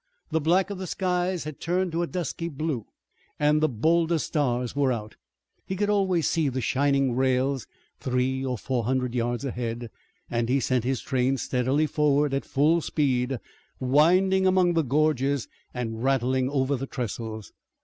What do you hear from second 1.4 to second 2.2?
had turned to a